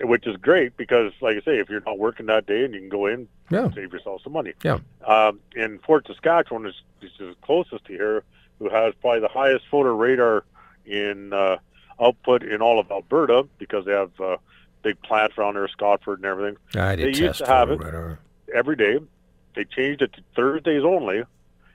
which 0.00 0.26
is 0.26 0.36
great 0.38 0.76
because, 0.76 1.12
like 1.20 1.36
I 1.36 1.40
say, 1.40 1.58
if 1.58 1.68
you're 1.68 1.82
not 1.86 1.98
working 1.98 2.26
that 2.26 2.46
day 2.46 2.64
and 2.64 2.74
you 2.74 2.80
can 2.80 2.88
go 2.88 3.06
in, 3.06 3.28
Yeah. 3.50 3.70
save 3.74 3.92
yourself 3.92 4.22
some 4.22 4.32
money. 4.32 4.54
Yeah. 4.64 4.78
Um, 5.06 5.38
in 5.54 5.78
Fort 5.80 6.06
Saskatchewan 6.06 6.66
is, 6.66 6.74
is 7.02 7.10
the 7.18 7.34
closest 7.42 7.84
to 7.84 7.92
here, 7.92 8.24
who 8.64 8.74
has 8.74 8.94
probably 9.00 9.20
the 9.20 9.28
highest 9.28 9.64
photo 9.70 9.94
radar 9.94 10.44
in 10.86 11.32
uh, 11.32 11.58
output 12.00 12.42
in 12.42 12.62
all 12.62 12.80
of 12.80 12.90
Alberta 12.90 13.46
because 13.58 13.84
they 13.84 13.92
have 13.92 14.10
uh, 14.18 14.36
big 14.82 15.00
plants 15.02 15.36
around 15.36 15.54
there, 15.54 15.68
Scotford 15.68 16.16
and 16.16 16.24
everything. 16.24 16.56
I 16.74 16.96
they 16.96 17.12
used 17.12 17.38
to 17.38 17.46
have 17.46 17.70
it 17.70 17.80
radar. 17.80 18.18
every 18.54 18.76
day. 18.76 18.98
They 19.54 19.64
changed 19.64 20.02
it 20.02 20.14
to 20.14 20.22
Thursdays 20.34 20.82
only, 20.82 21.22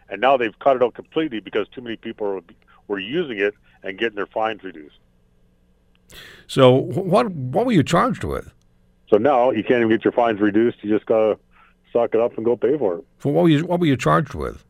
and 0.10 0.20
now 0.20 0.36
they've 0.36 0.58
cut 0.60 0.76
it 0.78 0.84
out 0.84 0.96
completely 0.96 1.40
because 1.40 1.68
too 1.70 1.82
many 1.82 1.96
people 1.96 2.28
were, 2.28 2.42
were 2.88 3.00
using 3.00 3.40
it 3.40 3.54
and 3.84 3.98
getting 3.98 4.16
their 4.16 4.26
fines 4.26 4.64
reduced. 4.64 4.98
So 6.48 6.72
what 6.72 7.30
what 7.32 7.68
were 7.68 7.72
you 7.72 7.84
charged 7.84 8.24
with? 8.24 8.52
So 9.10 9.18
now 9.18 9.52
you 9.52 9.64
can't 9.64 9.78
even 9.78 9.90
get 9.90 10.04
your 10.04 10.12
fines 10.12 10.40
reduced. 10.42 10.84
You 10.84 10.90
just 10.90 11.06
gotta 11.06 11.38
suck 11.94 12.16
it 12.16 12.20
up 12.20 12.36
and 12.36 12.44
go 12.44 12.58
pay 12.58 12.78
for 12.78 12.98
it. 12.98 13.06
For 13.20 13.32
what 13.32 13.44
were 13.44 13.50
you 13.50 13.66
what 13.66 13.80
were 13.80 13.86
you 13.86 13.96
charged 13.96 14.34
with? 14.34 14.66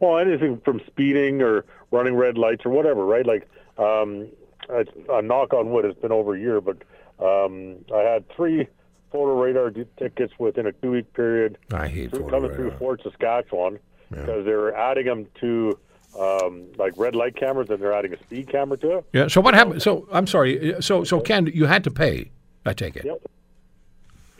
Well, 0.00 0.18
anything 0.18 0.60
from 0.64 0.80
speeding 0.86 1.42
or 1.42 1.64
running 1.90 2.16
red 2.16 2.36
lights 2.38 2.64
or 2.64 2.70
whatever, 2.70 3.04
right? 3.04 3.24
Like 3.26 3.48
um, 3.78 4.28
a, 4.68 4.84
a 5.12 5.22
knock 5.22 5.52
on 5.52 5.70
wood. 5.70 5.84
It's 5.84 6.00
been 6.00 6.12
over 6.12 6.34
a 6.34 6.40
year, 6.40 6.60
but 6.60 6.78
um, 7.22 7.76
I 7.94 8.00
had 8.00 8.24
three 8.34 8.66
photo 9.12 9.40
radar 9.40 9.70
d- 9.70 9.84
tickets 9.98 10.32
within 10.38 10.66
a 10.66 10.72
two-week 10.72 11.12
period 11.14 11.58
I 11.72 11.88
hate 11.88 12.10
through, 12.10 12.28
coming 12.30 12.52
through. 12.54 12.70
Fort 12.78 13.02
Saskatchewan 13.02 13.78
because 14.10 14.44
they 14.44 14.52
were 14.52 14.74
adding 14.76 15.06
them 15.06 15.26
to 15.40 15.78
um, 16.18 16.66
like 16.78 16.92
red 16.96 17.14
light 17.14 17.36
cameras, 17.36 17.68
and 17.70 17.80
they're 17.80 17.92
adding 17.92 18.12
a 18.12 18.18
speed 18.24 18.50
camera 18.50 18.76
to 18.78 18.98
it. 18.98 19.04
Yeah. 19.12 19.28
So 19.28 19.40
what 19.40 19.54
happened? 19.54 19.82
So 19.82 20.08
I'm 20.10 20.26
sorry. 20.26 20.74
So 20.80 21.04
so 21.04 21.20
Ken, 21.20 21.46
you 21.52 21.66
had 21.66 21.84
to 21.84 21.90
pay. 21.90 22.30
I 22.66 22.72
take 22.72 22.96
it. 22.96 23.04
Yep. 23.04 23.22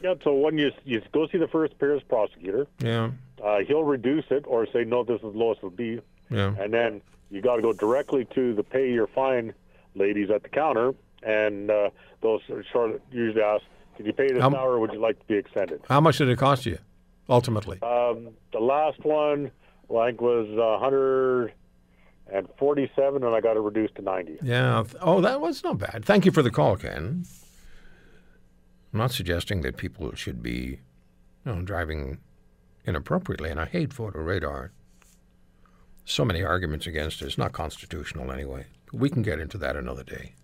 Yeah. 0.02 0.14
So 0.24 0.34
when 0.34 0.56
you 0.58 0.70
you 0.84 1.02
go 1.12 1.26
see 1.28 1.38
the 1.38 1.48
first 1.48 1.72
appearance 1.74 2.02
prosecutor, 2.08 2.66
Yeah. 2.80 3.10
uh, 3.44 3.58
he'll 3.66 3.84
reduce 3.84 4.24
it 4.30 4.44
or 4.46 4.66
say 4.72 4.84
no, 4.84 5.04
this 5.04 5.16
is 5.16 5.22
the 5.22 5.28
lowest 5.38 5.58
it'll 5.58 5.70
be. 5.70 6.00
Yeah. 6.30 6.54
and 6.60 6.72
then 6.72 7.02
you 7.30 7.40
got 7.42 7.56
to 7.56 7.62
go 7.62 7.72
directly 7.72 8.24
to 8.34 8.54
the 8.54 8.62
pay 8.62 8.92
your 8.92 9.06
fine 9.08 9.52
ladies 9.96 10.30
at 10.30 10.42
the 10.44 10.48
counter, 10.48 10.94
and 11.24 11.70
uh, 11.70 11.90
those 12.22 12.40
short 12.72 13.00
usually 13.10 13.42
ask, 13.42 13.64
"Did 13.96 14.06
you 14.06 14.12
pay 14.12 14.28
this 14.32 14.42
Um, 14.42 14.52
now, 14.52 14.64
or 14.66 14.78
would 14.80 14.92
you 14.92 15.00
like 15.00 15.18
to 15.18 15.26
be 15.26 15.34
extended?" 15.34 15.80
How 15.88 16.00
much 16.00 16.18
did 16.18 16.28
it 16.28 16.38
cost 16.38 16.66
you, 16.66 16.78
ultimately? 17.28 17.78
Um, 17.82 18.28
the 18.52 18.60
last 18.60 19.04
one, 19.04 19.50
I 19.94 20.06
think, 20.08 20.20
was 20.20 20.46
uh, 20.56 20.78
147, 22.32 23.24
and 23.24 23.34
I 23.34 23.40
got 23.40 23.56
it 23.56 23.60
reduced 23.60 23.94
to 23.96 24.02
90. 24.02 24.38
Yeah. 24.42 24.84
Oh, 25.00 25.20
that 25.20 25.40
was 25.40 25.62
not 25.64 25.78
bad. 25.78 26.04
Thank 26.04 26.24
you 26.24 26.30
for 26.32 26.42
the 26.42 26.50
call, 26.50 26.76
Ken. 26.76 27.24
I'm 28.92 28.98
not 28.98 29.12
suggesting 29.12 29.60
that 29.62 29.76
people 29.76 30.14
should 30.14 30.42
be, 30.42 30.80
you 31.44 31.52
know, 31.52 31.62
driving 31.62 32.18
inappropriately, 32.84 33.50
and 33.50 33.60
I 33.60 33.66
hate 33.66 33.92
photo 33.92 34.20
radar. 34.20 34.72
So 36.04 36.24
many 36.24 36.42
arguments 36.42 36.86
against 36.86 37.22
it. 37.22 37.26
It's 37.26 37.38
not 37.38 37.52
constitutional 37.52 38.32
anyway. 38.32 38.66
We 38.92 39.08
can 39.10 39.22
get 39.22 39.38
into 39.38 39.58
that 39.58 39.76
another 39.76 40.02
day. 40.02 40.34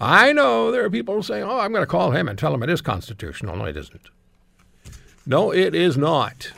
I 0.00 0.32
know 0.32 0.70
there 0.72 0.84
are 0.84 0.90
people 0.90 1.22
saying, 1.22 1.44
"Oh, 1.44 1.58
I'm 1.58 1.72
going 1.72 1.82
to 1.82 1.86
call 1.86 2.10
him 2.12 2.28
and 2.28 2.38
tell 2.38 2.54
him 2.54 2.62
it 2.62 2.70
is 2.70 2.80
constitutional." 2.80 3.56
No, 3.56 3.64
it 3.66 3.76
isn't. 3.76 4.08
No, 5.26 5.52
it 5.52 5.74
is 5.74 5.96
not. 5.96 6.52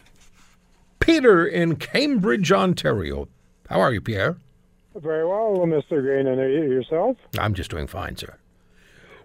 Peter 1.01 1.47
in 1.47 1.77
Cambridge, 1.77 2.53
Ontario. 2.53 3.29
How 3.69 3.81
are 3.81 3.93
you, 3.93 4.01
Pierre? 4.01 4.37
Very 4.95 5.27
well, 5.27 5.57
Mr. 5.67 6.01
Green, 6.03 6.27
and 6.27 6.39
yourself? 6.39 7.17
I'm 7.39 7.55
just 7.55 7.71
doing 7.71 7.87
fine, 7.87 8.17
sir. 8.17 8.35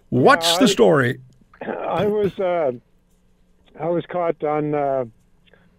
What's 0.08 0.52
Yeah, 0.54 0.58
the 0.60 0.68
story? 0.68 1.20
I 1.62 2.06
was 2.06 2.38
uh, 2.38 2.72
I 3.80 3.88
was 3.88 4.04
caught 4.06 4.42
on 4.44 4.74
uh, 4.74 5.04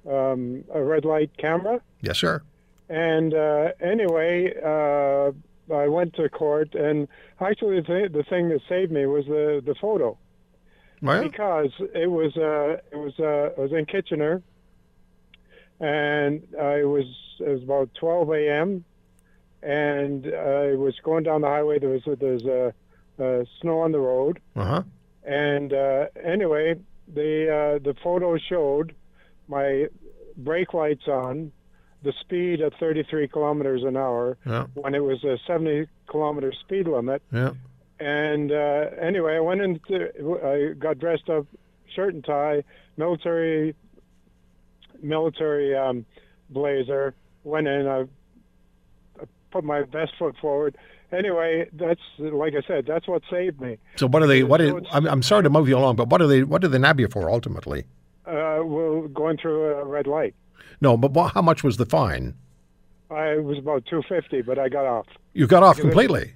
um, 0.10 0.64
a 0.74 0.82
red 0.84 1.06
light 1.06 1.32
camera, 1.38 1.82
Yes, 2.02 2.18
sir. 2.20 2.42
and 2.90 3.34
uh, 3.34 3.70
anyway, 3.82 4.54
uh, 4.64 5.32
I 5.74 5.88
went 5.88 6.14
to 6.16 6.30
court, 6.30 6.76
and 6.76 7.08
actually, 7.42 7.82
the, 7.82 7.88
th- 7.88 8.12
the 8.14 8.24
thing 8.24 8.50
that 8.50 8.62
saved 8.70 8.92
me 8.92 9.06
was 9.06 9.26
the 9.26 9.62
the 9.66 9.76
photo 9.76 10.18
Well, 11.02 11.24
because 11.24 11.72
it 11.94 12.10
was 12.10 12.36
uh, 12.38 12.78
it 12.92 12.98
was 12.98 13.14
uh, 13.20 13.50
I 13.58 13.62
was 13.62 13.72
in 13.74 13.86
Kitchener, 13.86 14.42
and 15.80 16.42
I 16.60 16.84
was 16.84 17.06
it 17.40 17.50
was 17.50 17.64
about 17.64 17.90
12 18.00 18.30
a.m. 18.32 18.84
and 19.62 20.26
I 20.26 20.74
was 20.76 20.96
going 21.04 21.24
down 21.24 21.42
the 21.42 21.48
highway. 21.48 21.80
There 21.80 21.90
was 21.90 22.04
there's 22.20 22.46
uh, 22.46 22.72
uh, 23.22 23.44
snow 23.62 23.80
on 23.80 23.92
the 23.92 24.00
road, 24.00 24.40
uh 24.56 24.64
huh. 24.66 24.84
And 25.28 25.74
uh, 25.74 26.06
anyway, 26.24 26.76
the 27.14 27.76
uh, 27.78 27.80
the 27.84 27.94
photo 28.04 28.38
showed 28.38 28.96
my 29.48 29.88
brake 30.38 30.74
lights 30.74 31.08
on, 31.08 31.52
the 32.04 32.14
speed 32.22 32.62
at 32.62 32.74
33 32.80 33.28
kilometers 33.28 33.84
an 33.84 33.98
hour 33.98 34.38
Yeah, 34.46 34.66
when 34.76 34.94
it 34.96 35.04
was 35.04 35.24
a 35.24 35.38
70 35.48 35.88
kilometer 36.10 36.52
speed 36.54 36.88
limit. 36.88 37.22
yeah. 37.32 37.52
And 38.00 38.52
uh, 38.52 38.90
anyway, 39.02 39.38
I 39.38 39.40
went 39.40 39.62
into, 39.62 40.10
I 40.46 40.74
got 40.78 41.00
dressed 41.00 41.30
up, 41.30 41.48
shirt 41.96 42.14
and 42.14 42.24
tie, 42.24 42.64
military, 42.96 43.74
military 45.02 45.76
um, 45.76 46.06
blazer. 46.50 47.16
Went 47.44 47.68
in, 47.68 47.88
I, 47.88 48.02
I 49.20 49.26
put 49.52 49.64
my 49.64 49.82
best 49.84 50.12
foot 50.20 50.36
forward. 50.40 50.78
Anyway, 51.12 51.70
that's 51.74 52.02
like 52.20 52.54
I 52.54 52.62
said, 52.68 52.86
that's 52.86 53.08
what 53.08 53.22
saved 53.30 53.62
me. 53.62 53.78
So 53.96 54.08
what 54.08 54.22
are 54.24 54.28
they? 54.28 54.44
What 54.44 54.60
So 54.60 54.82
I'm, 54.92 55.08
I'm 55.08 55.24
sorry 55.24 55.44
to 55.44 55.50
move 55.50 55.70
you 55.70 55.78
along, 55.78 55.96
but 55.96 56.10
what 56.10 56.22
are 56.22 56.28
they? 56.28 56.44
What 56.44 56.62
did 56.62 56.72
they 56.72 56.80
nab 56.80 57.00
you 57.00 57.08
for 57.08 57.30
ultimately? 57.30 57.86
Uh, 58.26 58.60
well, 58.64 59.08
going 59.08 59.38
through 59.38 59.74
a 59.76 59.86
red 59.86 60.06
light. 60.06 60.36
No, 60.82 60.98
but 60.98 61.12
what, 61.12 61.34
how 61.34 61.42
much 61.42 61.64
was 61.64 61.78
the 61.78 61.86
fine? 61.86 62.36
I 63.10 63.38
was 63.38 63.58
about 63.58 63.86
250, 63.86 64.42
but 64.42 64.60
I 64.60 64.68
got 64.68 64.86
off 64.86 65.08
You 65.34 65.48
got 65.48 65.64
off 65.64 65.78
completely 65.78 66.34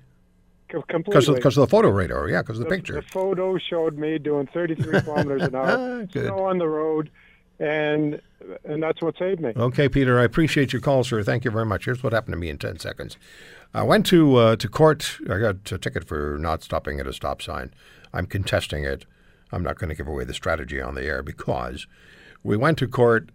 Co- 0.72 0.80
because 0.80 0.86
completely. 0.88 1.28
of, 1.34 1.36
because 1.36 1.58
of 1.58 1.62
the 1.62 1.68
photo 1.68 1.90
radar. 1.90 2.30
Yeah, 2.30 2.42
because 2.42 2.60
of 2.60 2.64
the, 2.64 2.70
the, 2.70 2.76
picture. 2.78 2.94
the 2.94 3.02
photo 3.02 3.58
showed 3.58 3.98
me 3.98 4.18
doing 4.20 4.48
33 4.54 5.02
kilometers 5.02 5.42
an 5.42 5.56
hour, 5.56 6.08
snow 6.12 6.46
on 6.46 6.60
the 6.60 6.68
road, 6.70 7.12
and 7.60 8.22
and 8.64 8.82
that's 8.82 9.02
what 9.02 9.18
saved 9.18 9.42
me. 9.42 9.54
Okay, 9.56 9.90
Peter, 9.90 10.20
I 10.20 10.24
appreciate 10.24 10.74
your 10.74 10.82
call, 10.82 11.04
sir. 11.04 11.24
Thank 11.24 11.46
you 11.46 11.52
very 11.52 11.66
much. 11.66 11.86
Here's 11.86 12.04
what 12.04 12.14
happened 12.14 12.34
to 12.34 12.40
me 12.40 12.50
in 12.50 12.58
10 12.58 12.80
seconds. 12.80 13.18
I 13.74 13.84
went 13.84 14.06
to 14.08 14.36
uh, 14.36 14.56
to 14.58 14.68
court. 14.68 15.18
I 15.30 15.38
got 15.38 15.72
a 15.72 15.78
ticket 15.78 16.08
for 16.08 16.38
not 16.40 16.64
stopping 16.64 17.00
at 17.00 17.08
a 17.08 17.14
stop 17.14 17.42
sign. 17.42 17.74
I'm 18.14 18.26
contesting 18.26 18.84
it. 18.84 19.06
I'm 19.52 19.64
not 19.64 19.78
going 19.78 19.90
to 19.90 19.96
give 19.96 20.08
away 20.08 20.26
the 20.26 20.34
strategy 20.34 20.82
on 20.82 20.96
the 20.96 21.04
air 21.04 21.24
because 21.24 21.88
we 22.44 22.58
went 22.58 22.78
to 22.80 22.88
court. 22.88 23.30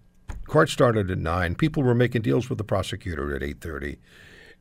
Court 0.46 0.68
started 0.68 1.10
at 1.10 1.18
nine. 1.18 1.54
People 1.54 1.82
were 1.82 1.94
making 1.94 2.22
deals 2.22 2.48
with 2.48 2.58
the 2.58 2.64
prosecutor 2.64 3.34
at 3.34 3.42
eight 3.42 3.60
thirty, 3.60 3.98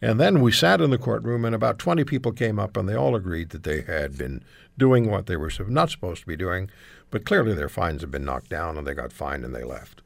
and 0.02 0.20
then 0.20 0.42
we 0.42 0.52
sat 0.52 0.80
in 0.80 0.92
the 0.92 0.98
courtroom. 0.98 1.44
And 1.44 1.56
about 1.56 1.80
twenty 1.80 2.04
people 2.06 2.32
came 2.32 2.58
up, 2.58 2.78
and 2.78 2.88
they 2.88 2.96
all 2.96 3.16
agreed 3.16 3.50
that 3.50 3.64
they 3.64 3.82
had 3.82 4.18
been 4.18 4.44
doing 4.78 5.10
what 5.10 5.26
they 5.26 5.36
were 5.36 5.52
not 5.68 5.90
supposed 5.90 6.22
to 6.22 6.28
be 6.28 6.38
doing, 6.38 6.70
but 7.12 7.26
clearly 7.26 7.54
their 7.54 7.70
fines 7.70 8.02
had 8.02 8.12
been 8.12 8.26
knocked 8.26 8.50
down, 8.50 8.78
and 8.78 8.88
they 8.88 8.94
got 8.94 9.12
fined 9.12 9.44
and 9.44 9.56
they 9.56 9.64
left. 9.64 10.02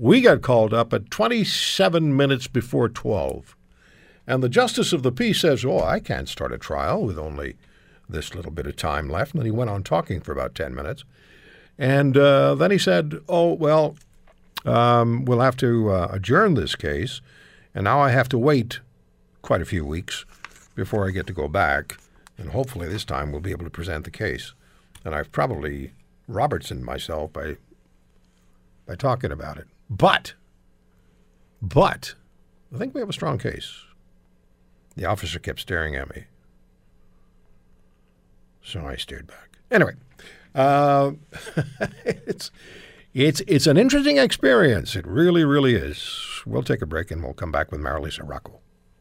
We 0.00 0.22
got 0.22 0.40
called 0.40 0.72
up 0.72 0.94
at 0.94 1.10
27 1.10 2.16
minutes 2.16 2.46
before 2.46 2.88
12. 2.88 3.54
And 4.26 4.42
the 4.42 4.48
justice 4.48 4.94
of 4.94 5.02
the 5.02 5.12
peace 5.12 5.42
says, 5.42 5.62
Oh, 5.62 5.80
I 5.80 6.00
can't 6.00 6.26
start 6.26 6.54
a 6.54 6.58
trial 6.58 7.04
with 7.04 7.18
only 7.18 7.58
this 8.08 8.34
little 8.34 8.50
bit 8.50 8.66
of 8.66 8.76
time 8.76 9.10
left. 9.10 9.34
And 9.34 9.40
then 9.40 9.44
he 9.44 9.50
went 9.50 9.68
on 9.68 9.82
talking 9.82 10.22
for 10.22 10.32
about 10.32 10.54
10 10.54 10.74
minutes. 10.74 11.04
And 11.76 12.16
uh, 12.16 12.54
then 12.54 12.70
he 12.70 12.78
said, 12.78 13.20
Oh, 13.28 13.52
well, 13.52 13.94
um, 14.64 15.26
we'll 15.26 15.40
have 15.40 15.58
to 15.58 15.90
uh, 15.90 16.08
adjourn 16.10 16.54
this 16.54 16.74
case. 16.76 17.20
And 17.74 17.84
now 17.84 18.00
I 18.00 18.08
have 18.08 18.30
to 18.30 18.38
wait 18.38 18.80
quite 19.42 19.60
a 19.60 19.66
few 19.66 19.84
weeks 19.84 20.24
before 20.74 21.06
I 21.06 21.10
get 21.10 21.26
to 21.26 21.34
go 21.34 21.46
back. 21.46 21.98
And 22.38 22.52
hopefully 22.52 22.88
this 22.88 23.04
time 23.04 23.32
we'll 23.32 23.42
be 23.42 23.50
able 23.50 23.66
to 23.66 23.70
present 23.70 24.06
the 24.06 24.10
case. 24.10 24.54
And 25.04 25.14
I've 25.14 25.30
probably 25.30 25.92
Robertson 26.26 26.82
myself 26.82 27.34
by 27.34 27.58
by 28.86 28.94
talking 28.94 29.30
about 29.30 29.58
it. 29.58 29.66
But, 29.90 30.34
but, 31.60 32.14
I 32.72 32.78
think 32.78 32.94
we 32.94 33.00
have 33.00 33.10
a 33.10 33.12
strong 33.12 33.38
case. 33.38 33.72
The 34.94 35.04
officer 35.04 35.40
kept 35.40 35.58
staring 35.58 35.96
at 35.96 36.14
me. 36.14 36.24
So 38.62 38.86
I 38.86 38.94
stared 38.94 39.26
back. 39.26 39.58
Anyway, 39.68 39.94
uh, 40.54 41.12
it's, 42.04 42.52
it's, 43.12 43.40
it's 43.48 43.66
an 43.66 43.76
interesting 43.76 44.18
experience. 44.18 44.94
It 44.94 45.06
really, 45.06 45.44
really 45.44 45.74
is. 45.74 46.42
We'll 46.46 46.62
take 46.62 46.82
a 46.82 46.86
break 46.86 47.10
and 47.10 47.22
we'll 47.22 47.34
come 47.34 47.50
back 47.50 47.72
with 47.72 47.80
Marilisa 47.80 48.20
Rocco. 48.28 48.59